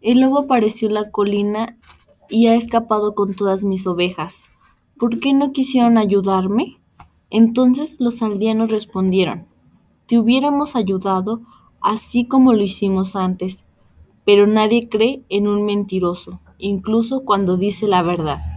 [0.00, 1.78] El lobo apareció en la colina
[2.28, 4.44] y ha escapado con todas mis ovejas.
[4.98, 6.78] ¿Por qué no quisieron ayudarme?
[7.30, 9.46] Entonces los aldeanos respondieron:
[10.06, 11.42] Te hubiéramos ayudado
[11.80, 13.64] así como lo hicimos antes,
[14.24, 18.55] pero nadie cree en un mentiroso, incluso cuando dice la verdad.